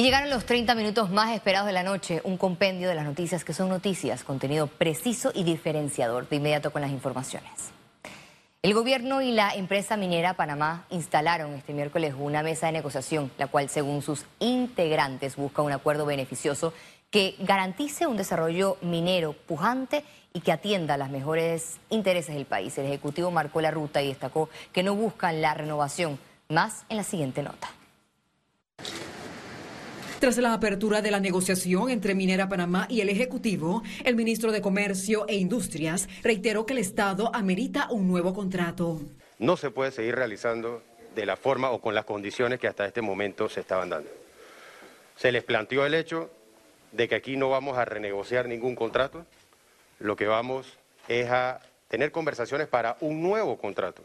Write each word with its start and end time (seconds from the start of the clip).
Y 0.00 0.02
llegaron 0.02 0.30
los 0.30 0.46
30 0.46 0.74
minutos 0.76 1.10
más 1.10 1.30
esperados 1.36 1.66
de 1.66 1.74
la 1.74 1.82
noche, 1.82 2.22
un 2.24 2.38
compendio 2.38 2.88
de 2.88 2.94
las 2.94 3.04
noticias 3.04 3.44
que 3.44 3.52
son 3.52 3.68
noticias, 3.68 4.24
contenido 4.24 4.66
preciso 4.66 5.30
y 5.34 5.44
diferenciador. 5.44 6.26
De 6.26 6.36
inmediato 6.36 6.72
con 6.72 6.80
las 6.80 6.90
informaciones. 6.90 7.50
El 8.62 8.72
gobierno 8.72 9.20
y 9.20 9.30
la 9.30 9.54
empresa 9.54 9.98
minera 9.98 10.32
Panamá 10.32 10.86
instalaron 10.88 11.52
este 11.52 11.74
miércoles 11.74 12.14
una 12.18 12.42
mesa 12.42 12.64
de 12.64 12.72
negociación, 12.72 13.30
la 13.36 13.48
cual 13.48 13.68
según 13.68 14.00
sus 14.00 14.24
integrantes 14.38 15.36
busca 15.36 15.60
un 15.60 15.72
acuerdo 15.72 16.06
beneficioso 16.06 16.72
que 17.10 17.34
garantice 17.38 18.06
un 18.06 18.16
desarrollo 18.16 18.78
minero 18.80 19.34
pujante 19.34 20.02
y 20.32 20.40
que 20.40 20.52
atienda 20.52 20.96
los 20.96 21.10
mejores 21.10 21.76
intereses 21.90 22.34
del 22.34 22.46
país. 22.46 22.78
El 22.78 22.86
Ejecutivo 22.86 23.30
marcó 23.30 23.60
la 23.60 23.70
ruta 23.70 24.00
y 24.00 24.08
destacó 24.08 24.48
que 24.72 24.82
no 24.82 24.94
buscan 24.94 25.42
la 25.42 25.52
renovación. 25.52 26.18
Más 26.48 26.86
en 26.88 26.96
la 26.96 27.04
siguiente 27.04 27.42
nota. 27.42 27.68
Tras 30.20 30.36
la 30.36 30.52
apertura 30.52 31.00
de 31.00 31.10
la 31.10 31.18
negociación 31.18 31.88
entre 31.88 32.14
Minera 32.14 32.46
Panamá 32.46 32.86
y 32.90 33.00
el 33.00 33.08
Ejecutivo, 33.08 33.82
el 34.04 34.16
ministro 34.16 34.52
de 34.52 34.60
Comercio 34.60 35.26
e 35.26 35.36
Industrias 35.36 36.10
reiteró 36.22 36.66
que 36.66 36.74
el 36.74 36.80
Estado 36.80 37.34
amerita 37.34 37.88
un 37.90 38.06
nuevo 38.06 38.34
contrato. 38.34 39.00
No 39.38 39.56
se 39.56 39.70
puede 39.70 39.92
seguir 39.92 40.16
realizando 40.16 40.82
de 41.14 41.24
la 41.24 41.38
forma 41.38 41.70
o 41.70 41.80
con 41.80 41.94
las 41.94 42.04
condiciones 42.04 42.60
que 42.60 42.68
hasta 42.68 42.84
este 42.84 43.00
momento 43.00 43.48
se 43.48 43.60
estaban 43.60 43.88
dando. 43.88 44.10
Se 45.16 45.32
les 45.32 45.42
planteó 45.42 45.86
el 45.86 45.94
hecho 45.94 46.30
de 46.92 47.08
que 47.08 47.14
aquí 47.14 47.38
no 47.38 47.48
vamos 47.48 47.78
a 47.78 47.86
renegociar 47.86 48.46
ningún 48.46 48.76
contrato, 48.76 49.24
lo 50.00 50.16
que 50.16 50.26
vamos 50.26 50.66
es 51.08 51.30
a 51.30 51.60
tener 51.88 52.12
conversaciones 52.12 52.68
para 52.68 52.98
un 53.00 53.22
nuevo 53.22 53.56
contrato, 53.56 54.02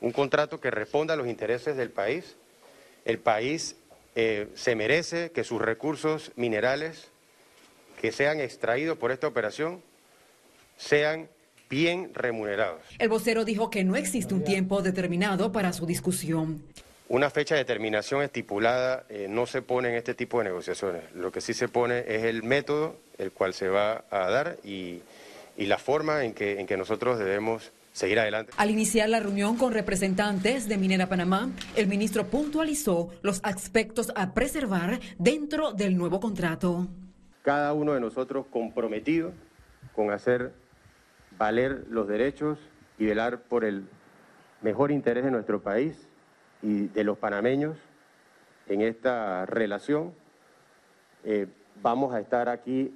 un 0.00 0.12
contrato 0.12 0.60
que 0.60 0.70
responda 0.70 1.14
a 1.14 1.16
los 1.16 1.26
intereses 1.26 1.76
del 1.76 1.90
país. 1.90 2.36
El 3.04 3.18
país 3.18 3.74
eh, 4.20 4.48
se 4.56 4.74
merece 4.74 5.30
que 5.30 5.44
sus 5.44 5.62
recursos 5.62 6.32
minerales 6.34 7.06
que 8.00 8.10
sean 8.10 8.40
extraídos 8.40 8.98
por 8.98 9.12
esta 9.12 9.28
operación 9.28 9.80
sean 10.76 11.28
bien 11.70 12.10
remunerados. 12.14 12.82
El 12.98 13.10
vocero 13.10 13.44
dijo 13.44 13.70
que 13.70 13.84
no 13.84 13.94
existe 13.94 14.34
un 14.34 14.42
tiempo 14.42 14.82
determinado 14.82 15.52
para 15.52 15.72
su 15.72 15.86
discusión. 15.86 16.64
Una 17.08 17.30
fecha 17.30 17.54
de 17.54 17.64
terminación 17.64 18.22
estipulada 18.22 19.04
eh, 19.08 19.28
no 19.30 19.46
se 19.46 19.62
pone 19.62 19.90
en 19.90 19.94
este 19.94 20.14
tipo 20.14 20.38
de 20.38 20.46
negociaciones. 20.46 21.04
Lo 21.14 21.30
que 21.30 21.40
sí 21.40 21.54
se 21.54 21.68
pone 21.68 22.00
es 22.00 22.24
el 22.24 22.42
método 22.42 22.96
el 23.18 23.30
cual 23.30 23.54
se 23.54 23.68
va 23.68 24.04
a 24.10 24.28
dar 24.30 24.56
y, 24.64 25.00
la 25.58 25.78
forma 25.78 26.24
en 26.24 26.34
que, 26.34 26.58
en 26.58 26.66
que 26.66 26.76
nosotros 26.76 27.20
debemos 27.20 27.70
seguir 27.92 28.18
adelante. 28.18 28.52
Al 28.56 28.70
iniciar 28.70 29.08
la 29.08 29.20
reunión 29.20 29.56
con 29.56 29.72
representantes 29.72 30.68
de 30.68 30.78
Minera 30.78 31.08
Panamá, 31.08 31.50
el 31.76 31.86
ministro 31.86 32.26
puntualizó 32.26 33.10
los 33.22 33.40
aspectos 33.42 34.12
a 34.14 34.34
preservar 34.34 35.00
dentro 35.18 35.72
del 35.72 35.96
nuevo 35.96 36.20
contrato. 36.20 36.88
Cada 37.42 37.72
uno 37.72 37.94
de 37.94 38.00
nosotros 38.00 38.46
comprometido 38.50 39.32
con 39.94 40.10
hacer 40.10 40.52
valer 41.38 41.86
los 41.88 42.08
derechos 42.08 42.58
y 42.98 43.06
velar 43.06 43.42
por 43.42 43.64
el 43.64 43.88
mejor 44.60 44.90
interés 44.90 45.24
de 45.24 45.30
nuestro 45.30 45.62
país 45.62 46.08
y 46.62 46.88
de 46.88 47.04
los 47.04 47.18
panameños 47.18 47.76
en 48.68 48.82
esta 48.82 49.46
relación. 49.46 50.12
Eh, 51.24 51.46
vamos 51.82 52.14
a 52.14 52.20
estar 52.20 52.48
aquí 52.48 52.92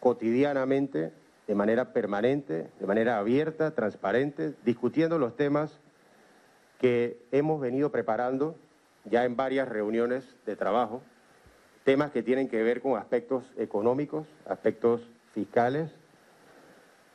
cotidianamente 0.00 1.12
de 1.52 1.56
manera 1.56 1.92
permanente, 1.92 2.70
de 2.80 2.86
manera 2.86 3.18
abierta, 3.18 3.72
transparente, 3.72 4.54
discutiendo 4.64 5.18
los 5.18 5.36
temas 5.36 5.80
que 6.80 7.18
hemos 7.30 7.60
venido 7.60 7.92
preparando 7.92 8.56
ya 9.04 9.26
en 9.26 9.36
varias 9.36 9.68
reuniones 9.68 10.24
de 10.46 10.56
trabajo, 10.56 11.02
temas 11.84 12.10
que 12.10 12.22
tienen 12.22 12.48
que 12.48 12.62
ver 12.62 12.80
con 12.80 12.96
aspectos 12.96 13.44
económicos, 13.58 14.26
aspectos 14.46 15.02
fiscales, 15.34 15.90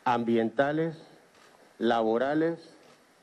ambientales, 0.05 0.95
laborales 1.79 2.59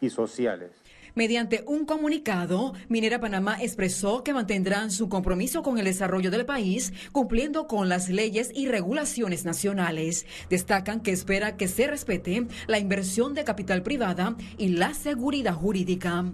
y 0.01 0.11
sociales. 0.11 0.73
Mediante 1.15 1.63
un 1.69 1.87
comunicado, 1.87 2.73
Minera 2.89 3.21
Panamá 3.21 3.59
expresó 3.61 4.25
que 4.25 4.35
mantendrán 4.35 4.91
su 4.91 5.09
compromiso 5.09 5.63
con 5.63 5.79
el 5.79 5.85
desarrollo 5.85 6.33
del 6.33 6.45
país, 6.45 6.93
cumpliendo 7.13 7.69
con 7.69 7.89
las 7.89 8.09
leyes 8.09 8.51
y 8.53 8.67
regulaciones 8.67 9.45
nacionales. 9.45 10.27
Destacan 10.51 11.01
que 11.01 11.13
espera 11.13 11.57
que 11.57 11.69
se 11.69 11.87
respete 11.87 12.49
la 12.67 12.81
inversión 12.81 13.33
de 13.35 13.45
capital 13.45 13.83
privada 13.85 14.35
y 14.59 14.71
la 14.71 14.93
seguridad 14.93 15.55
jurídica. 15.55 16.25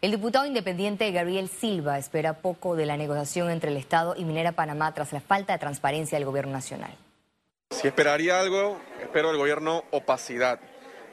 El 0.00 0.12
diputado 0.12 0.46
independiente 0.46 1.10
Gabriel 1.10 1.48
Silva 1.48 1.98
espera 1.98 2.34
poco 2.34 2.76
de 2.76 2.86
la 2.86 2.96
negociación 2.96 3.50
entre 3.50 3.72
el 3.72 3.78
Estado 3.78 4.14
y 4.16 4.24
Minera 4.24 4.52
Panamá 4.52 4.94
tras 4.94 5.12
la 5.12 5.20
falta 5.20 5.54
de 5.54 5.58
transparencia 5.58 6.18
del 6.18 6.26
gobierno 6.26 6.52
nacional. 6.52 6.94
Si 7.70 7.88
esperaría 7.88 8.38
algo, 8.38 8.78
espero 9.02 9.28
del 9.28 9.38
gobierno 9.38 9.82
opacidad 9.90 10.60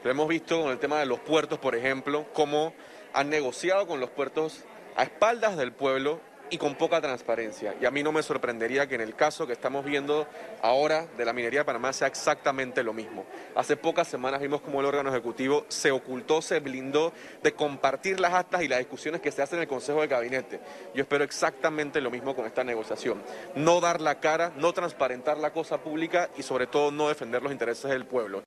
lo 0.04 0.12
hemos 0.12 0.28
visto 0.28 0.62
con 0.62 0.72
el 0.72 0.80
tema 0.80 1.00
de 1.00 1.06
los 1.06 1.20
puertos, 1.20 1.60
por 1.60 1.76
ejemplo, 1.76 2.26
cómo 2.34 2.74
han 3.14 3.30
negociado 3.30 3.88
con 3.88 4.00
los 4.00 4.10
puertos 4.10 4.64
a 4.96 5.04
espaldas 5.04 5.58
del 5.58 5.74
pueblo 5.74 6.20
y 6.52 6.58
con 6.58 6.76
poca 6.76 7.00
transparencia. 7.00 7.76
Y 7.80 7.86
a 7.86 7.92
mí 7.92 8.04
no 8.04 8.12
me 8.12 8.22
sorprendería 8.22 8.86
que 8.86 8.96
en 8.96 9.02
el 9.02 9.16
caso 9.16 9.48
que 9.48 9.54
estamos 9.54 9.86
viendo 9.86 10.28
ahora 10.62 11.08
de 11.18 11.24
la 11.24 11.32
minería 11.32 11.62
de 11.62 11.66
Panamá 11.66 11.94
sea 11.94 12.08
exactamente 12.08 12.84
lo 12.84 12.94
mismo. 12.94 13.26
Hace 13.56 13.78
pocas 13.78 14.08
semanas 14.08 14.42
vimos 14.42 14.62
cómo 14.62 14.82
el 14.82 14.86
órgano 14.86 15.10
ejecutivo 15.10 15.66
se 15.70 15.92
ocultó, 15.92 16.42
se 16.42 16.60
blindó 16.60 17.14
de 17.42 17.54
compartir 17.54 18.20
las 18.20 18.34
actas 18.34 18.64
y 18.64 18.68
las 18.68 18.80
discusiones 18.80 19.22
que 19.22 19.32
se 19.32 19.42
hacen 19.42 19.60
en 19.60 19.64
el 19.64 19.70
Consejo 19.70 20.02
de 20.02 20.08
Gabinete. 20.08 20.60
Yo 20.94 21.04
espero 21.04 21.24
exactamente 21.24 22.02
lo 22.02 22.12
mismo 22.12 22.36
con 22.36 22.46
esta 22.46 22.66
negociación. 22.66 23.24
No 23.56 23.80
dar 23.80 24.02
la 24.02 24.20
cara, 24.20 24.52
no 24.58 24.74
transparentar 24.74 25.38
la 25.38 25.54
cosa 25.54 25.78
pública 25.78 26.30
y 26.38 26.44
sobre 26.44 26.68
todo 26.68 26.92
no 26.92 27.08
defender 27.08 27.42
los 27.42 27.54
intereses 27.54 27.90
del 27.90 28.06
pueblo. 28.06 28.44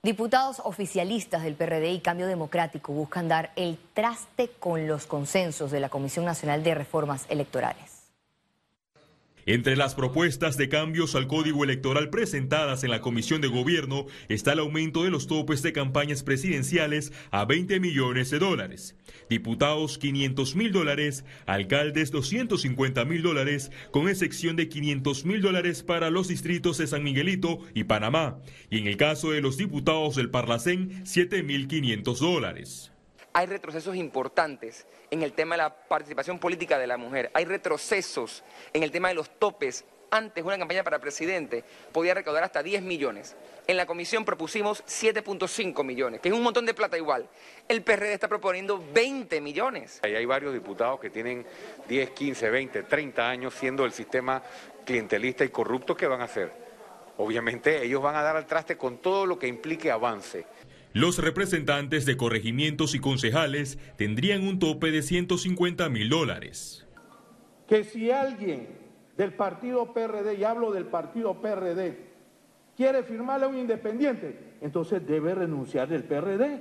Diputados 0.00 0.62
oficialistas 0.64 1.42
del 1.42 1.56
PRD 1.56 1.90
y 1.90 1.98
Cambio 1.98 2.28
Democrático 2.28 2.92
buscan 2.92 3.26
dar 3.26 3.50
el 3.56 3.76
traste 3.94 4.48
con 4.60 4.86
los 4.86 5.06
consensos 5.06 5.72
de 5.72 5.80
la 5.80 5.88
Comisión 5.88 6.24
Nacional 6.24 6.62
de 6.62 6.76
Reformas 6.76 7.26
Electorales. 7.28 7.97
Entre 9.48 9.76
las 9.76 9.94
propuestas 9.94 10.58
de 10.58 10.68
cambios 10.68 11.14
al 11.14 11.26
código 11.26 11.64
electoral 11.64 12.10
presentadas 12.10 12.84
en 12.84 12.90
la 12.90 13.00
Comisión 13.00 13.40
de 13.40 13.48
Gobierno 13.48 14.04
está 14.28 14.52
el 14.52 14.58
aumento 14.58 15.04
de 15.04 15.10
los 15.10 15.26
topes 15.26 15.62
de 15.62 15.72
campañas 15.72 16.22
presidenciales 16.22 17.14
a 17.30 17.46
20 17.46 17.80
millones 17.80 18.28
de 18.28 18.40
dólares, 18.40 18.94
diputados 19.30 19.96
500 19.96 20.54
mil 20.54 20.70
dólares, 20.70 21.24
alcaldes 21.46 22.10
250 22.10 23.06
mil 23.06 23.22
dólares, 23.22 23.70
con 23.90 24.10
excepción 24.10 24.54
de 24.54 24.68
500 24.68 25.24
mil 25.24 25.40
dólares 25.40 25.82
para 25.82 26.10
los 26.10 26.28
distritos 26.28 26.76
de 26.76 26.86
San 26.86 27.02
Miguelito 27.02 27.60
y 27.72 27.84
Panamá, 27.84 28.40
y 28.68 28.76
en 28.76 28.86
el 28.86 28.98
caso 28.98 29.30
de 29.30 29.40
los 29.40 29.56
diputados 29.56 30.14
del 30.16 30.28
Parlacén 30.28 31.00
7 31.06 31.42
mil 31.42 31.68
500 31.68 32.20
dólares 32.20 32.92
hay 33.38 33.46
retrocesos 33.46 33.94
importantes 33.94 34.84
en 35.12 35.22
el 35.22 35.32
tema 35.32 35.54
de 35.54 35.62
la 35.62 35.72
participación 35.72 36.40
política 36.40 36.76
de 36.76 36.88
la 36.88 36.96
mujer, 36.96 37.30
hay 37.34 37.44
retrocesos 37.44 38.42
en 38.72 38.82
el 38.82 38.90
tema 38.90 39.10
de 39.10 39.14
los 39.14 39.30
topes. 39.38 39.84
Antes 40.10 40.42
una 40.42 40.58
campaña 40.58 40.82
para 40.82 40.98
presidente 40.98 41.62
podía 41.92 42.14
recaudar 42.14 42.42
hasta 42.42 42.64
10 42.64 42.82
millones. 42.82 43.36
En 43.68 43.76
la 43.76 43.86
comisión 43.86 44.24
propusimos 44.24 44.82
7.5 44.86 45.84
millones, 45.84 46.20
que 46.20 46.30
es 46.30 46.34
un 46.34 46.42
montón 46.42 46.66
de 46.66 46.74
plata 46.74 46.96
igual. 46.96 47.28
El 47.68 47.82
PRD 47.82 48.12
está 48.12 48.26
proponiendo 48.26 48.84
20 48.92 49.40
millones. 49.40 50.00
hay 50.02 50.24
varios 50.24 50.52
diputados 50.52 50.98
que 50.98 51.08
tienen 51.08 51.46
10, 51.86 52.10
15, 52.10 52.50
20, 52.50 52.82
30 52.82 53.28
años 53.28 53.54
siendo 53.54 53.84
el 53.84 53.92
sistema 53.92 54.42
clientelista 54.84 55.44
y 55.44 55.50
corrupto 55.50 55.94
que 55.94 56.08
van 56.08 56.22
a 56.22 56.24
hacer. 56.24 56.50
Obviamente 57.18 57.84
ellos 57.84 58.02
van 58.02 58.16
a 58.16 58.22
dar 58.22 58.36
al 58.36 58.46
traste 58.46 58.76
con 58.76 58.98
todo 58.98 59.26
lo 59.26 59.38
que 59.38 59.46
implique 59.46 59.92
avance. 59.92 60.44
Los 60.94 61.18
representantes 61.18 62.06
de 62.06 62.16
corregimientos 62.16 62.94
y 62.94 62.98
concejales 62.98 63.78
tendrían 63.96 64.46
un 64.46 64.58
tope 64.58 64.90
de 64.90 65.02
150 65.02 65.88
mil 65.90 66.08
dólares. 66.08 66.86
Que 67.66 67.84
si 67.84 68.10
alguien 68.10 68.68
del 69.16 69.34
partido 69.34 69.92
PRD, 69.92 70.34
y 70.36 70.44
hablo 70.44 70.72
del 70.72 70.86
partido 70.86 71.42
PRD, 71.42 72.08
quiere 72.74 73.02
firmarle 73.02 73.44
a 73.44 73.48
un 73.48 73.58
independiente, 73.58 74.56
entonces 74.62 75.06
debe 75.06 75.34
renunciar 75.34 75.88
del 75.88 76.04
PRD. 76.04 76.60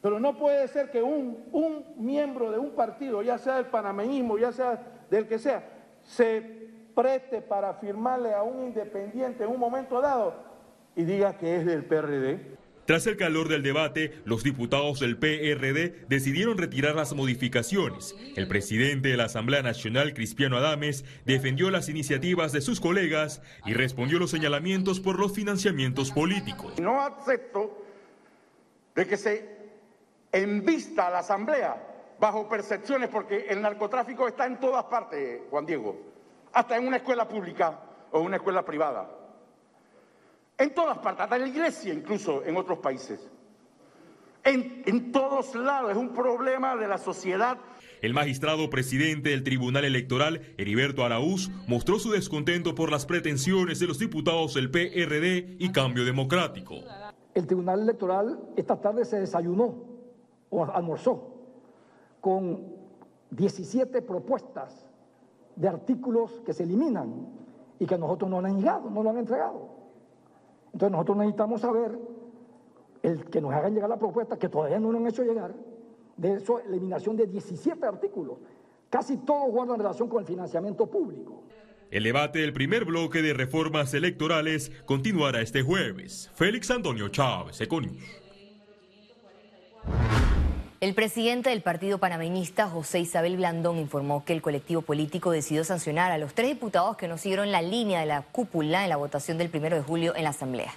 Pero 0.00 0.20
no 0.20 0.36
puede 0.36 0.68
ser 0.68 0.90
que 0.90 1.02
un, 1.02 1.44
un 1.50 1.84
miembro 1.96 2.52
de 2.52 2.58
un 2.58 2.70
partido, 2.70 3.22
ya 3.22 3.38
sea 3.38 3.56
del 3.56 3.66
panameñismo, 3.66 4.38
ya 4.38 4.52
sea 4.52 5.06
del 5.10 5.26
que 5.26 5.38
sea, 5.38 5.68
se 6.04 6.68
preste 6.94 7.40
para 7.40 7.74
firmarle 7.74 8.34
a 8.34 8.42
un 8.42 8.66
independiente 8.66 9.44
en 9.44 9.50
un 9.50 9.58
momento 9.58 10.00
dado 10.00 10.51
y 10.96 11.04
diga 11.04 11.36
que 11.38 11.56
es 11.56 11.66
del 11.66 11.84
PRD. 11.84 12.56
Tras 12.84 13.06
el 13.06 13.16
calor 13.16 13.48
del 13.48 13.62
debate, 13.62 14.12
los 14.24 14.42
diputados 14.42 14.98
del 14.98 15.16
PRD 15.16 16.04
decidieron 16.08 16.58
retirar 16.58 16.96
las 16.96 17.14
modificaciones. 17.14 18.16
El 18.34 18.48
presidente 18.48 19.08
de 19.08 19.16
la 19.16 19.24
Asamblea 19.24 19.62
Nacional, 19.62 20.14
Cristiano 20.14 20.56
Adames, 20.56 21.04
defendió 21.24 21.70
las 21.70 21.88
iniciativas 21.88 22.50
de 22.50 22.60
sus 22.60 22.80
colegas 22.80 23.40
y 23.64 23.74
respondió 23.74 24.18
los 24.18 24.32
señalamientos 24.32 24.98
por 24.98 25.18
los 25.18 25.32
financiamientos 25.32 26.10
políticos. 26.10 26.80
No 26.80 27.00
acepto 27.00 27.84
de 28.96 29.06
que 29.06 29.16
se 29.16 29.48
en 30.32 30.64
vista 30.64 31.06
a 31.06 31.10
la 31.10 31.18
Asamblea 31.20 31.76
bajo 32.18 32.48
percepciones, 32.48 33.08
porque 33.08 33.46
el 33.48 33.62
narcotráfico 33.62 34.26
está 34.26 34.46
en 34.46 34.58
todas 34.58 34.84
partes, 34.84 35.40
Juan 35.50 35.66
Diego, 35.66 36.00
hasta 36.52 36.76
en 36.76 36.86
una 36.86 36.96
escuela 36.96 37.28
pública 37.28 37.80
o 38.10 38.20
una 38.20 38.36
escuela 38.36 38.64
privada. 38.64 39.21
En 40.62 40.74
todas 40.74 40.98
partes, 40.98 41.24
hasta 41.24 41.36
en 41.36 41.42
la 41.42 41.48
iglesia 41.48 41.92
incluso 41.92 42.44
en 42.44 42.56
otros 42.56 42.78
países. 42.78 43.28
En, 44.44 44.82
en 44.86 45.12
todos 45.12 45.54
lados, 45.54 45.90
es 45.90 45.96
un 45.96 46.14
problema 46.14 46.76
de 46.76 46.88
la 46.88 46.98
sociedad 46.98 47.58
el 48.02 48.14
magistrado 48.14 48.68
presidente 48.68 49.30
del 49.30 49.44
Tribunal 49.44 49.84
Electoral, 49.84 50.40
Heriberto 50.58 51.04
Araúz, 51.04 51.52
mostró 51.68 52.00
su 52.00 52.10
descontento 52.10 52.74
por 52.74 52.90
las 52.90 53.06
pretensiones 53.06 53.78
de 53.78 53.86
los 53.86 54.00
diputados 54.00 54.54
del 54.54 54.72
PRD 54.72 55.56
y 55.60 55.70
Cambio 55.70 56.04
Democrático. 56.04 56.80
El 57.32 57.46
Tribunal 57.46 57.82
Electoral 57.82 58.40
esta 58.56 58.80
tarde 58.80 59.04
se 59.04 59.20
desayunó 59.20 59.84
o 60.50 60.64
almorzó 60.64 61.32
con 62.20 62.74
17 63.30 64.02
propuestas 64.02 64.84
de 65.54 65.68
artículos 65.68 66.42
que 66.44 66.52
se 66.52 66.64
eliminan 66.64 67.28
y 67.78 67.86
que 67.86 67.96
nosotros 67.96 68.28
no 68.28 68.38
han 68.40 68.58
llegado, 68.58 68.90
no 68.90 69.04
lo 69.04 69.10
han 69.10 69.18
entregado. 69.18 69.81
Entonces 70.72 70.92
nosotros 70.92 71.16
necesitamos 71.18 71.60
saber 71.60 71.98
el 73.02 73.24
que 73.26 73.40
nos 73.40 73.52
hagan 73.52 73.74
llegar 73.74 73.88
la 73.88 73.98
propuesta, 73.98 74.38
que 74.38 74.48
todavía 74.48 74.78
no 74.78 74.92
nos 74.92 75.00
han 75.00 75.08
hecho 75.08 75.22
llegar, 75.24 75.54
de 76.16 76.34
eso, 76.34 76.60
eliminación 76.60 77.16
de 77.16 77.26
17 77.26 77.84
artículos. 77.84 78.38
Casi 78.88 79.16
todos 79.18 79.50
guardan 79.50 79.78
relación 79.78 80.08
con 80.08 80.20
el 80.20 80.26
financiamiento 80.26 80.86
público. 80.86 81.42
El 81.90 82.04
debate 82.04 82.38
del 82.38 82.52
primer 82.52 82.84
bloque 82.84 83.20
de 83.20 83.34
reformas 83.34 83.92
electorales 83.92 84.72
continuará 84.86 85.42
este 85.42 85.62
jueves. 85.62 86.30
Félix 86.34 86.70
Antonio 86.70 87.08
Chávez, 87.08 87.60
Econius. 87.60 88.21
El 90.82 90.94
presidente 90.94 91.50
del 91.50 91.62
partido 91.62 91.98
panameñista, 91.98 92.68
José 92.68 92.98
Isabel 92.98 93.36
Blandón, 93.36 93.78
informó 93.78 94.24
que 94.24 94.32
el 94.32 94.42
colectivo 94.42 94.82
político 94.82 95.30
decidió 95.30 95.62
sancionar 95.62 96.10
a 96.10 96.18
los 96.18 96.34
tres 96.34 96.48
diputados 96.48 96.96
que 96.96 97.06
no 97.06 97.18
siguieron 97.18 97.52
la 97.52 97.62
línea 97.62 98.00
de 98.00 98.06
la 98.06 98.22
cúpula 98.22 98.82
en 98.82 98.88
la 98.88 98.96
votación 98.96 99.38
del 99.38 99.48
primero 99.48 99.76
de 99.76 99.82
julio 99.82 100.16
en 100.16 100.24
la 100.24 100.30
Asamblea 100.30 100.74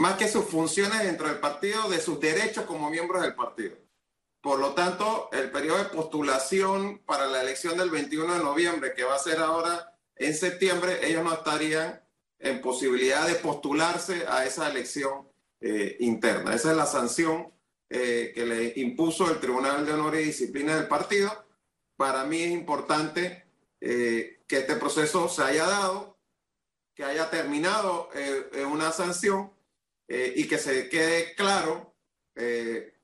más 0.00 0.16
que 0.16 0.28
sus 0.28 0.46
funciones 0.46 1.02
dentro 1.02 1.28
del 1.28 1.38
partido, 1.38 1.88
de 1.90 2.00
sus 2.00 2.18
derechos 2.20 2.64
como 2.64 2.90
miembros 2.90 3.22
del 3.22 3.34
partido. 3.34 3.76
Por 4.40 4.58
lo 4.58 4.72
tanto, 4.72 5.28
el 5.32 5.50
periodo 5.50 5.78
de 5.78 5.84
postulación 5.84 7.00
para 7.04 7.26
la 7.26 7.42
elección 7.42 7.76
del 7.76 7.90
21 7.90 8.34
de 8.34 8.42
noviembre, 8.42 8.94
que 8.94 9.04
va 9.04 9.16
a 9.16 9.18
ser 9.18 9.38
ahora 9.38 9.94
en 10.16 10.34
septiembre, 10.34 11.06
ellos 11.06 11.22
no 11.22 11.34
estarían 11.34 12.00
en 12.38 12.62
posibilidad 12.62 13.26
de 13.26 13.34
postularse 13.34 14.24
a 14.26 14.46
esa 14.46 14.70
elección 14.70 15.28
eh, 15.60 15.96
interna. 16.00 16.54
Esa 16.54 16.70
es 16.70 16.76
la 16.78 16.86
sanción 16.86 17.52
eh, 17.90 18.32
que 18.34 18.46
le 18.46 18.72
impuso 18.76 19.30
el 19.30 19.40
Tribunal 19.40 19.84
de 19.84 19.92
Honor 19.92 20.14
y 20.14 20.24
Disciplina 20.24 20.76
del 20.76 20.88
partido. 20.88 21.44
Para 21.96 22.24
mí 22.24 22.40
es 22.40 22.52
importante 22.52 23.44
eh, 23.80 24.40
que 24.46 24.58
este 24.58 24.76
proceso 24.76 25.28
se 25.28 25.42
haya 25.42 25.66
dado, 25.66 26.18
que 26.94 27.04
haya 27.04 27.28
terminado 27.28 28.08
una 28.66 28.92
sanción 28.92 29.50
eh, 30.12 30.34
y 30.34 30.48
que 30.48 30.58
se 30.58 30.88
quede 30.88 31.36
claro 31.36 31.94
eh, 32.34 32.94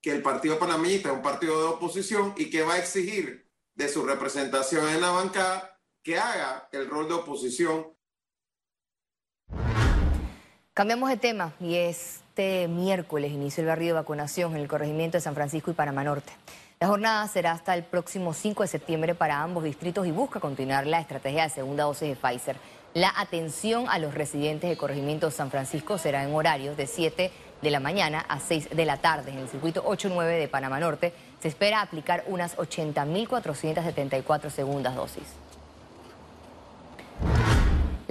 que 0.00 0.10
el 0.10 0.22
Partido 0.22 0.58
Panameñista 0.58 1.10
es 1.10 1.14
un 1.14 1.22
partido 1.22 1.56
de 1.60 1.68
oposición 1.68 2.34
y 2.36 2.50
que 2.50 2.62
va 2.62 2.74
a 2.74 2.78
exigir 2.78 3.48
de 3.76 3.88
su 3.88 4.04
representación 4.04 4.88
en 4.88 5.00
la 5.00 5.12
bancada 5.12 5.80
que 6.02 6.18
haga 6.18 6.68
el 6.72 6.90
rol 6.90 7.06
de 7.06 7.14
oposición. 7.14 7.94
Cambiamos 10.74 11.10
de 11.10 11.16
tema 11.16 11.54
y 11.60 11.76
este 12.32 12.66
miércoles 12.66 13.30
inició 13.30 13.60
el 13.60 13.68
barrio 13.68 13.88
de 13.88 13.92
vacunación 13.92 14.54
en 14.54 14.62
el 14.62 14.66
corregimiento 14.66 15.18
de 15.18 15.20
San 15.20 15.34
Francisco 15.34 15.70
y 15.70 15.74
Panamá 15.74 16.02
Norte. 16.02 16.32
La 16.80 16.86
jornada 16.86 17.28
será 17.28 17.52
hasta 17.52 17.74
el 17.74 17.82
próximo 17.82 18.32
5 18.32 18.62
de 18.62 18.68
septiembre 18.68 19.14
para 19.14 19.42
ambos 19.42 19.64
distritos 19.64 20.06
y 20.06 20.12
busca 20.12 20.40
continuar 20.40 20.86
la 20.86 20.98
estrategia 20.98 21.42
de 21.42 21.50
segunda 21.50 21.84
dosis 21.84 22.08
de 22.08 22.16
Pfizer. 22.16 22.56
La 22.94 23.12
atención 23.18 23.84
a 23.86 23.98
los 23.98 24.14
residentes 24.14 24.70
de 24.70 24.78
corregimiento 24.78 25.30
San 25.30 25.50
Francisco 25.50 25.98
será 25.98 26.24
en 26.24 26.34
horarios 26.34 26.74
de 26.74 26.86
7 26.86 27.30
de 27.60 27.70
la 27.70 27.80
mañana 27.80 28.24
a 28.26 28.40
6 28.40 28.70
de 28.70 28.86
la 28.86 28.96
tarde. 28.96 29.32
En 29.32 29.36
el 29.36 29.48
circuito 29.48 29.84
8-9 29.84 30.38
de 30.38 30.48
Panamá 30.48 30.80
Norte 30.80 31.12
se 31.42 31.48
espera 31.48 31.82
aplicar 31.82 32.24
unas 32.28 32.56
80.474 32.56 34.48
segundas 34.48 34.96
dosis. 34.96 35.41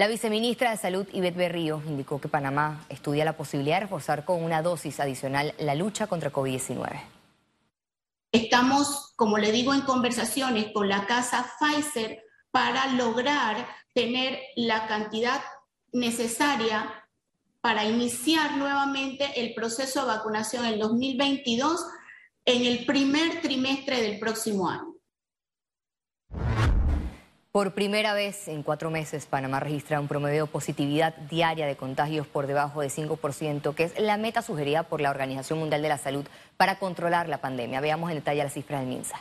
La 0.01 0.07
viceministra 0.07 0.71
de 0.71 0.77
Salud, 0.77 1.05
Ivette 1.13 1.37
Berrío, 1.37 1.79
indicó 1.85 2.19
que 2.19 2.27
Panamá 2.27 2.87
estudia 2.89 3.23
la 3.23 3.37
posibilidad 3.37 3.75
de 3.75 3.81
reforzar 3.81 4.25
con 4.25 4.43
una 4.43 4.63
dosis 4.63 4.99
adicional 4.99 5.53
la 5.59 5.75
lucha 5.75 6.07
contra 6.07 6.33
COVID-19. 6.33 7.03
Estamos, 8.31 9.13
como 9.15 9.37
le 9.37 9.51
digo, 9.51 9.75
en 9.75 9.81
conversaciones 9.81 10.71
con 10.73 10.89
la 10.89 11.05
casa 11.05 11.53
Pfizer 11.59 12.23
para 12.49 12.87
lograr 12.93 13.67
tener 13.93 14.39
la 14.55 14.87
cantidad 14.87 15.39
necesaria 15.91 17.05
para 17.61 17.85
iniciar 17.85 18.57
nuevamente 18.57 19.39
el 19.39 19.53
proceso 19.53 19.99
de 20.01 20.07
vacunación 20.07 20.65
en 20.65 20.79
2022 20.79 21.79
en 22.45 22.65
el 22.65 22.87
primer 22.87 23.39
trimestre 23.41 24.01
del 24.01 24.17
próximo 24.17 24.67
año. 24.67 24.90
Por 27.51 27.73
primera 27.73 28.13
vez 28.13 28.47
en 28.47 28.63
cuatro 28.63 28.89
meses, 28.89 29.25
Panamá 29.25 29.59
registra 29.59 29.99
un 29.99 30.07
promedio 30.07 30.45
de 30.45 30.51
positividad 30.51 31.13
diaria 31.29 31.67
de 31.67 31.75
contagios 31.75 32.25
por 32.25 32.47
debajo 32.47 32.79
de 32.79 32.87
5%, 32.87 33.75
que 33.75 33.83
es 33.83 33.99
la 33.99 34.15
meta 34.15 34.41
sugerida 34.41 34.83
por 34.83 35.01
la 35.01 35.09
Organización 35.09 35.59
Mundial 35.59 35.81
de 35.81 35.89
la 35.89 35.97
Salud 35.97 36.25
para 36.55 36.79
controlar 36.79 37.27
la 37.27 37.41
pandemia. 37.41 37.81
Veamos 37.81 38.09
en 38.09 38.15
detalle 38.15 38.41
las 38.41 38.53
cifras 38.53 38.79
del 38.79 38.87
MINSA. 38.87 39.19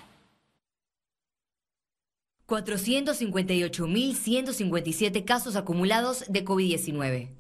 458.157 2.47 5.25
casos 5.25 5.57
acumulados 5.57 6.25
de 6.29 6.45
COVID-19, 6.45 7.31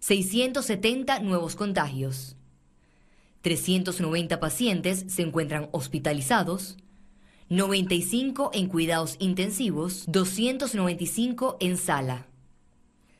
670 0.00 1.20
nuevos 1.20 1.54
contagios, 1.54 2.34
390 3.42 4.40
pacientes 4.40 5.04
se 5.08 5.22
encuentran 5.22 5.68
hospitalizados, 5.70 6.76
95 7.48 8.50
en 8.52 8.68
cuidados 8.68 9.16
intensivos, 9.18 10.04
295 10.06 11.56
en 11.60 11.76
sala. 11.76 12.26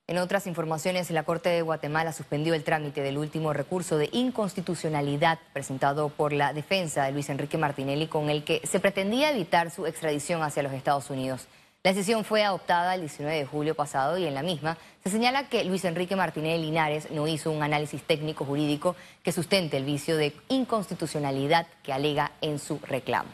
En 0.07 0.17
otras 0.17 0.47
informaciones, 0.47 1.11
la 1.11 1.25
Corte 1.25 1.51
de 1.51 1.61
Guatemala 1.61 2.15
suspendió 2.15 2.55
el 2.55 2.65
trámite 2.65 3.03
del 3.03 3.19
último 3.19 3.53
recurso 3.53 3.99
de 3.99 4.09
inconstitucionalidad 4.13 5.39
presentado 5.53 6.09
por 6.09 6.33
la 6.33 6.55
defensa 6.55 7.05
de 7.05 7.13
Luis 7.13 7.29
Enrique 7.29 7.59
Martinelli 7.59 8.07
con 8.07 8.31
el 8.31 8.43
que 8.43 8.63
se 8.65 8.81
pretendía 8.81 9.31
evitar 9.31 9.71
su 9.71 9.85
extradición 9.85 10.43
hacia 10.43 10.63
los 10.63 10.73
Estados 10.73 11.11
Unidos. 11.11 11.47
La 11.83 11.95
decisión 11.95 12.25
fue 12.25 12.45
adoptada 12.45 12.95
el 12.95 13.01
19 13.01 13.39
de 13.39 13.47
julio 13.47 13.75
pasado 13.75 14.19
y 14.19 14.27
en 14.27 14.35
la 14.35 14.43
misma 14.43 14.77
se 15.03 15.09
señala 15.09 15.49
que 15.49 15.65
Luis 15.65 15.83
Enrique 15.87 16.15
Martinelli 16.15 16.63
Linares 16.63 17.11
no 17.11 17.27
hizo 17.27 17.51
un 17.51 17.63
análisis 17.63 18.03
técnico 18.03 18.45
jurídico 18.45 18.97
que 19.23 19.33
sustente 19.33 19.79
el 19.79 19.87
vicio 19.87 20.19
de 20.19 20.35
inconstitucionalidad 20.51 21.67
que 21.83 21.95
alega 21.95 22.33
en 22.43 22.59
su 22.59 22.79
reclamo. 22.81 23.31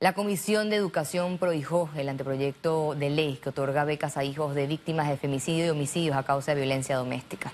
La 0.00 0.14
Comisión 0.14 0.70
de 0.70 0.76
Educación 0.76 1.36
prohijó 1.36 1.90
el 1.96 2.08
anteproyecto 2.08 2.94
de 2.94 3.10
ley 3.10 3.38
que 3.42 3.50
otorga 3.50 3.84
becas 3.84 4.16
a 4.16 4.24
hijos 4.24 4.54
de 4.54 4.66
víctimas 4.66 5.10
de 5.10 5.18
femicidio 5.18 5.66
y 5.66 5.68
homicidios 5.68 6.16
a 6.16 6.22
causa 6.22 6.54
de 6.54 6.62
violencia 6.62 6.96
doméstica. 6.96 7.52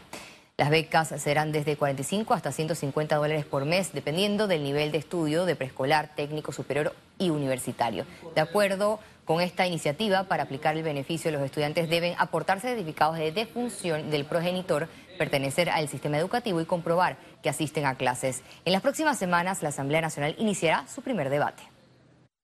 Las 0.57 0.71
becas 0.71 1.09
serán 1.21 1.51
desde 1.51 1.77
45 1.77 2.33
hasta 2.33 2.53
150 2.53 3.17
dólares 3.17 3.45
por 3.45 3.65
mes, 3.65 3.93
dependiendo 3.93 4.47
del 4.47 4.63
nivel 4.63 4.93
de 4.93 4.99
estudio 4.99 5.47
de 5.47 5.57
preescolar, 5.57 6.15
técnico 6.15 6.53
superior 6.53 6.95
y 7.21 7.31
universitario. 7.31 8.05
De 8.35 8.41
acuerdo 8.41 8.99
con 9.25 9.41
esta 9.41 9.65
iniciativa, 9.65 10.25
para 10.25 10.43
aplicar 10.43 10.77
el 10.77 10.83
beneficio, 10.83 11.31
los 11.31 11.43
estudiantes 11.43 11.89
deben 11.89 12.17
aportar 12.19 12.59
certificados 12.59 13.17
de 13.17 13.31
defunción 13.31 14.11
del 14.11 14.25
progenitor, 14.25 14.89
pertenecer 15.19 15.71
al 15.71 15.87
sistema 15.87 16.19
educativo 16.19 16.61
y 16.61 16.65
comprobar 16.65 17.17
que 17.41 17.49
asisten 17.49 17.87
a 17.87 17.95
clases. 17.95 18.43
En 18.65 18.73
las 18.73 18.83
próximas 18.83 19.19
semanas, 19.19 19.63
la 19.63 19.69
Asamblea 19.69 20.01
Nacional 20.01 20.35
iniciará 20.39 20.85
su 20.89 21.03
primer 21.03 21.31
debate. 21.31 21.63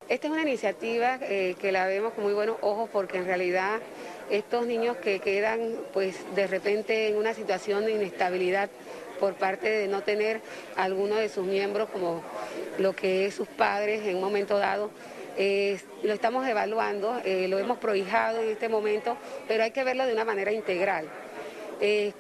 Esta 0.09 0.29
es 0.29 0.33
una 0.33 0.43
iniciativa 0.43 1.19
eh, 1.23 1.57
que 1.61 1.73
la 1.73 1.87
vemos 1.87 2.13
con 2.13 2.23
muy 2.23 2.33
buenos 2.33 2.59
ojos 2.61 2.89
porque 2.93 3.19
en 3.19 3.25
realidad 3.25 3.81
estos 4.31 4.65
niños 4.65 4.97
que 4.99 5.19
quedan 5.19 5.75
pues 5.93 6.17
de 6.37 6.47
repente 6.47 7.09
en 7.09 7.17
una 7.17 7.35
situación 7.35 7.85
de 7.85 7.93
inestabilidad 7.93 8.71
por 9.19 9.35
parte 9.35 9.69
de 9.69 9.89
no 9.89 10.03
tener 10.03 10.43
alguno 10.77 11.17
de 11.17 11.29
sus 11.29 11.45
miembros 11.45 11.89
como 11.91 12.23
lo 12.79 12.95
que 12.95 13.27
es 13.27 13.35
sus 13.35 13.49
padres 13.49 14.07
en 14.07 14.17
un 14.17 14.23
momento 14.23 14.59
dado, 14.59 14.91
eh, 15.39 15.79
lo 16.03 16.13
estamos 16.13 16.47
evaluando, 16.47 17.21
eh, 17.25 17.47
lo 17.49 17.59
hemos 17.59 17.79
prohijado 17.79 18.41
en 18.41 18.51
este 18.51 18.69
momento, 18.69 19.17
pero 19.49 19.65
hay 19.65 19.71
que 19.71 19.85
verlo 19.85 20.07
de 20.07 20.13
una 20.13 20.25
manera 20.25 20.53
integral. 20.53 21.09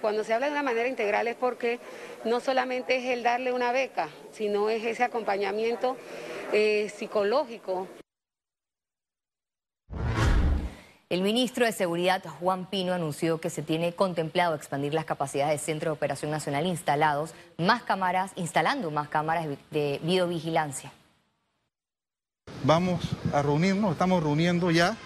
cuando 0.03 0.23
se 0.23 0.35
habla 0.35 0.47
de 0.47 0.53
una 0.53 0.63
manera 0.63 0.87
integral 0.87 1.27
es 1.29 1.35
porque 1.35 1.79
no 2.25 2.41
solamente 2.41 2.97
es 2.97 3.07
el 3.07 3.23
darle 3.23 3.53
una 3.53 3.73
beca, 3.73 4.11
sino 4.31 4.69
es 4.69 4.85
ese 4.85 5.03
acompañamiento 5.03 5.97
eh, 6.53 6.91
psicológico. 6.95 7.89
El 11.09 11.23
ministro 11.23 11.65
de 11.65 11.71
Seguridad, 11.71 12.21
Juan 12.41 12.67
Pino, 12.67 12.93
anunció 12.93 13.41
que 13.41 13.49
se 13.49 13.63
tiene 13.63 13.93
contemplado 13.93 14.57
expandir 14.57 14.93
las 14.93 15.05
capacidades 15.05 15.61
de 15.61 15.65
Centro 15.65 15.91
de 15.93 15.95
Operación 15.95 16.33
Nacional 16.33 16.67
instalados 16.67 17.31
más 17.59 17.85
cámaras, 17.85 18.33
instalando 18.35 18.91
más 18.91 19.09
cámaras 19.09 19.47
de 19.71 20.01
videovigilancia. 20.03 20.91
Vamos 22.65 23.03
a 23.33 23.41
reunirnos, 23.41 23.93
estamos 23.93 24.21
reuniendo 24.21 24.73
ya 24.73 24.97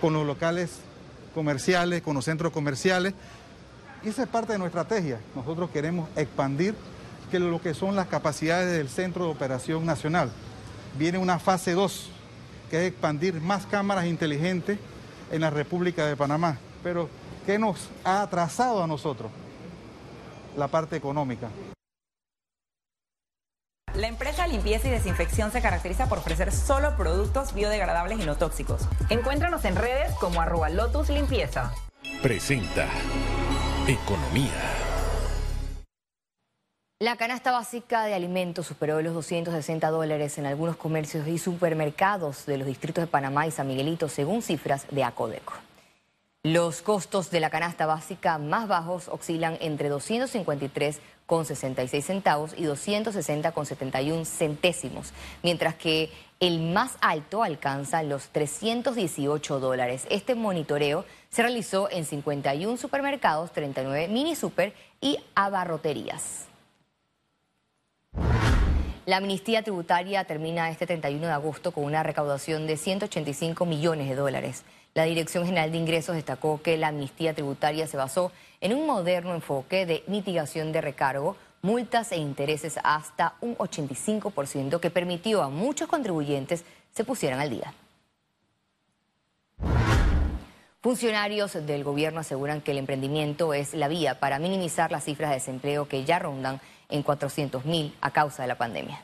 con 0.00 0.12
los 0.12 0.24
locales 0.24 0.78
comerciales, 1.34 2.02
con 2.02 2.14
los 2.14 2.24
centros 2.24 2.52
comerciales. 2.52 3.12
Y 4.04 4.10
esa 4.10 4.22
es 4.22 4.28
parte 4.28 4.52
de 4.52 4.60
nuestra 4.60 4.82
estrategia. 4.82 5.18
Nosotros 5.34 5.70
queremos 5.70 6.08
expandir 6.14 6.76
que 7.32 7.40
lo 7.40 7.60
que 7.60 7.74
son 7.74 7.96
las 7.96 8.06
capacidades 8.06 8.70
del 8.70 8.88
Centro 8.88 9.24
de 9.24 9.32
Operación 9.32 9.84
Nacional 9.86 10.30
viene 10.96 11.18
una 11.18 11.40
fase 11.40 11.72
2, 11.72 12.10
que 12.70 12.86
es 12.86 12.92
expandir 12.92 13.40
más 13.40 13.66
cámaras 13.66 14.06
inteligentes 14.06 14.78
en 15.32 15.40
la 15.40 15.50
República 15.50 16.06
de 16.06 16.16
Panamá. 16.16 16.58
Pero, 16.84 17.08
¿qué 17.44 17.58
nos 17.58 17.88
ha 18.04 18.22
atrasado 18.22 18.84
a 18.84 18.86
nosotros? 18.86 19.32
La 20.56 20.68
parte 20.68 20.96
económica. 20.96 21.48
La 23.94 24.08
empresa 24.08 24.46
Limpieza 24.46 24.88
y 24.88 24.90
Desinfección 24.90 25.52
se 25.52 25.60
caracteriza 25.60 26.08
por 26.08 26.18
ofrecer 26.18 26.50
solo 26.52 26.96
productos 26.96 27.52
biodegradables 27.52 28.20
y 28.20 28.24
no 28.24 28.36
tóxicos. 28.36 28.88
Encuéntranos 29.10 29.64
en 29.64 29.76
redes 29.76 30.12
como 30.14 30.40
arroba 30.40 30.70
Lotus 30.70 31.10
Limpieza. 31.10 31.72
Presenta 32.22 32.86
Economía. 33.86 34.71
La 37.02 37.16
canasta 37.16 37.50
básica 37.50 38.04
de 38.04 38.14
alimentos 38.14 38.68
superó 38.68 39.02
los 39.02 39.12
260 39.12 39.90
dólares 39.90 40.38
en 40.38 40.46
algunos 40.46 40.76
comercios 40.76 41.26
y 41.26 41.36
supermercados 41.36 42.46
de 42.46 42.58
los 42.58 42.66
distritos 42.68 43.02
de 43.02 43.08
Panamá 43.08 43.44
y 43.44 43.50
San 43.50 43.66
Miguelito, 43.66 44.08
según 44.08 44.40
cifras 44.40 44.86
de 44.88 45.02
Acodeco. 45.02 45.54
Los 46.44 46.80
costos 46.80 47.32
de 47.32 47.40
la 47.40 47.50
canasta 47.50 47.86
básica 47.86 48.38
más 48.38 48.68
bajos 48.68 49.08
oscilan 49.08 49.58
entre 49.60 49.90
253,66 49.90 52.02
centavos 52.02 52.54
y 52.56 52.66
260,71 52.66 54.24
centésimos, 54.24 55.12
mientras 55.42 55.74
que 55.74 56.08
el 56.38 56.60
más 56.60 56.98
alto 57.00 57.42
alcanza 57.42 58.04
los 58.04 58.28
318 58.28 59.58
dólares. 59.58 60.06
Este 60.08 60.36
monitoreo 60.36 61.04
se 61.30 61.42
realizó 61.42 61.90
en 61.90 62.04
51 62.04 62.76
supermercados, 62.76 63.50
39 63.50 64.06
mini 64.06 64.36
super 64.36 64.72
y 65.00 65.18
abarroterías. 65.34 66.51
La 69.04 69.16
amnistía 69.16 69.64
tributaria 69.64 70.22
termina 70.24 70.70
este 70.70 70.86
31 70.86 71.26
de 71.26 71.32
agosto 71.32 71.72
con 71.72 71.82
una 71.82 72.04
recaudación 72.04 72.68
de 72.68 72.76
185 72.76 73.66
millones 73.66 74.08
de 74.08 74.14
dólares. 74.14 74.62
La 74.94 75.02
Dirección 75.02 75.44
General 75.44 75.72
de 75.72 75.78
Ingresos 75.78 76.14
destacó 76.14 76.62
que 76.62 76.76
la 76.76 76.88
amnistía 76.88 77.34
tributaria 77.34 77.88
se 77.88 77.96
basó 77.96 78.30
en 78.60 78.72
un 78.74 78.86
moderno 78.86 79.34
enfoque 79.34 79.86
de 79.86 80.04
mitigación 80.06 80.70
de 80.70 80.82
recargo, 80.82 81.36
multas 81.62 82.12
e 82.12 82.16
intereses 82.18 82.78
hasta 82.84 83.34
un 83.40 83.56
85% 83.56 84.78
que 84.78 84.90
permitió 84.90 85.42
a 85.42 85.48
muchos 85.48 85.88
contribuyentes 85.88 86.64
se 86.94 87.02
pusieran 87.02 87.40
al 87.40 87.50
día. 87.50 87.74
Funcionarios 90.80 91.54
del 91.66 91.82
gobierno 91.82 92.20
aseguran 92.20 92.60
que 92.60 92.70
el 92.72 92.78
emprendimiento 92.78 93.54
es 93.54 93.74
la 93.74 93.88
vía 93.88 94.20
para 94.20 94.38
minimizar 94.38 94.92
las 94.92 95.04
cifras 95.04 95.30
de 95.30 95.36
desempleo 95.36 95.88
que 95.88 96.04
ya 96.04 96.20
rondan 96.20 96.60
en 96.92 97.02
400 97.02 97.64
mil 97.64 97.94
a 98.00 98.12
causa 98.12 98.42
de 98.42 98.48
la 98.48 98.56
pandemia. 98.56 99.02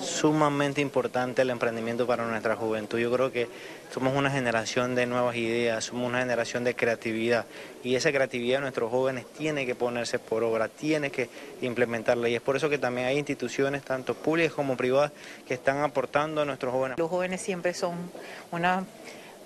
Sumamente 0.00 0.80
importante 0.80 1.42
el 1.42 1.50
emprendimiento 1.50 2.06
para 2.06 2.26
nuestra 2.26 2.56
juventud. 2.56 2.98
Yo 2.98 3.10
creo 3.12 3.30
que 3.30 3.48
somos 3.92 4.16
una 4.16 4.30
generación 4.30 4.94
de 4.94 5.06
nuevas 5.06 5.36
ideas, 5.36 5.84
somos 5.84 6.08
una 6.08 6.20
generación 6.20 6.64
de 6.64 6.74
creatividad 6.74 7.46
y 7.84 7.94
esa 7.94 8.10
creatividad 8.10 8.58
de 8.58 8.62
nuestros 8.62 8.90
jóvenes 8.90 9.26
tiene 9.38 9.64
que 9.64 9.74
ponerse 9.74 10.18
por 10.18 10.42
obra, 10.42 10.68
tiene 10.68 11.10
que 11.10 11.30
implementarla 11.60 12.28
y 12.28 12.34
es 12.34 12.42
por 12.42 12.56
eso 12.56 12.68
que 12.68 12.78
también 12.78 13.06
hay 13.06 13.18
instituciones, 13.18 13.84
tanto 13.84 14.14
públicas 14.14 14.54
como 14.54 14.76
privadas, 14.76 15.12
que 15.46 15.54
están 15.54 15.78
aportando 15.78 16.42
a 16.42 16.44
nuestros 16.44 16.72
jóvenes. 16.72 16.98
Los 16.98 17.08
jóvenes 17.08 17.40
siempre 17.40 17.72
son 17.72 17.94
una 18.50 18.84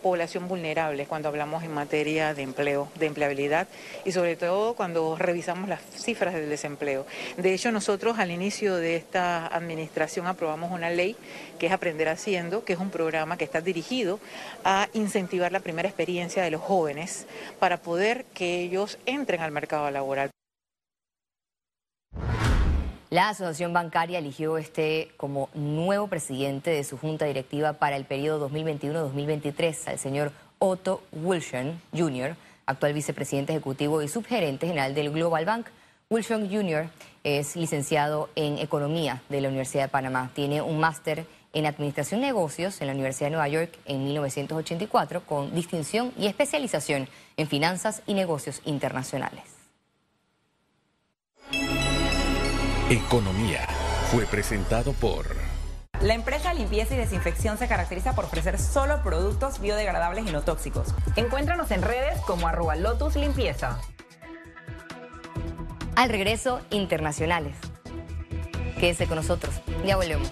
población 0.03 0.49
vulnerable 0.49 1.07
cuando 1.07 1.29
hablamos 1.29 1.63
en 1.63 1.73
materia 1.73 2.35
de 2.35 2.43
empleo, 2.43 2.89
de 2.97 3.07
empleabilidad 3.07 3.69
y 4.05 4.13
sobre 4.13 4.37
todo 4.37 4.75
cuando 4.75 5.17
revisamos 5.17 5.69
las 5.69 5.81
cifras 5.83 6.35
del 6.35 6.49
desempleo. 6.49 7.07
De 7.37 7.55
hecho, 7.55 7.73
nosotros 7.73 8.19
al 8.19 8.31
inicio 8.31 8.77
de 8.77 8.97
esta 8.97 9.47
administración 9.47 10.27
aprobamos 10.27 10.73
una 10.73 10.91
ley 10.91 11.17
que 11.59 11.67
es 11.67 11.73
Aprender 11.73 12.09
Haciendo, 12.09 12.65
que 12.65 12.73
es 12.73 12.79
un 12.79 12.91
programa 12.91 13.37
que 13.37 13.45
está 13.45 13.61
dirigido 13.61 14.19
a 14.65 14.89
incentivar 14.93 15.53
la 15.53 15.61
primera 15.61 15.89
experiencia 15.89 16.43
de 16.43 16.51
los 16.51 16.61
jóvenes 16.61 17.27
para 17.59 17.77
poder 17.79 18.25
que 18.35 18.61
ellos 18.61 18.99
entren 19.07 19.41
al 19.41 19.53
mercado 19.53 19.91
laboral. 19.91 20.31
La 23.11 23.31
Asociación 23.31 23.73
Bancaria 23.73 24.21
eligió 24.21 24.57
este 24.57 25.11
como 25.17 25.49
nuevo 25.53 26.07
presidente 26.07 26.71
de 26.71 26.85
su 26.85 26.97
junta 26.97 27.25
directiva 27.25 27.73
para 27.73 27.97
el 27.97 28.05
periodo 28.05 28.49
2021-2023 28.49 29.89
al 29.89 29.99
señor 29.99 30.31
Otto 30.61 31.03
Wilson 31.11 31.81
Jr., 31.93 32.37
actual 32.67 32.93
vicepresidente 32.93 33.53
ejecutivo 33.53 34.01
y 34.01 34.07
subgerente 34.07 34.69
general 34.69 34.95
del 34.95 35.11
Global 35.11 35.45
Bank. 35.45 35.67
Wilson 36.09 36.49
Jr. 36.49 36.89
es 37.25 37.57
licenciado 37.57 38.31
en 38.37 38.59
Economía 38.59 39.23
de 39.29 39.41
la 39.41 39.49
Universidad 39.49 39.87
de 39.87 39.89
Panamá. 39.89 40.31
Tiene 40.33 40.63
un 40.63 40.79
máster 40.79 41.27
en 41.53 41.67
Administración 41.67 42.21
de 42.21 42.29
Negocios 42.29 42.81
en 42.81 42.87
la 42.87 42.93
Universidad 42.93 43.27
de 43.27 43.33
Nueva 43.33 43.49
York 43.49 43.77
en 43.87 44.05
1984 44.05 45.27
con 45.27 45.53
distinción 45.53 46.13
y 46.17 46.29
especialización 46.29 47.09
en 47.37 47.49
Finanzas 47.49 48.03
y 48.07 48.15
Negocios 48.15 48.63
Internacionales. 48.67 49.60
Economía 52.91 53.69
fue 54.11 54.27
presentado 54.27 54.93
por... 54.95 55.25
La 56.01 56.15
empresa 56.15 56.53
Limpieza 56.53 56.95
y 56.95 56.97
Desinfección 56.97 57.57
se 57.57 57.69
caracteriza 57.69 58.17
por 58.17 58.25
ofrecer 58.25 58.59
solo 58.59 59.01
productos 59.05 59.61
biodegradables 59.61 60.27
y 60.27 60.33
no 60.33 60.43
tóxicos. 60.43 60.93
Encuéntranos 61.15 61.71
en 61.71 61.83
redes 61.83 62.19
como 62.23 62.49
arroba 62.49 62.75
Lotus 62.75 63.15
Limpieza. 63.15 63.79
Al 65.95 66.09
regreso, 66.09 66.63
internacionales. 66.71 67.55
Quédese 68.81 69.07
con 69.07 69.15
nosotros. 69.19 69.55
Ya 69.87 69.95
volvemos. 69.95 70.29